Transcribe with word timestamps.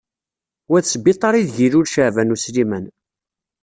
Wa 0.69 0.79
d 0.83 0.85
sbiṭar 0.87 1.33
ideg 1.35 1.57
ilul 1.65 1.87
Caɛban 1.93 2.33
U 2.33 2.37
Sliman. 2.43 2.85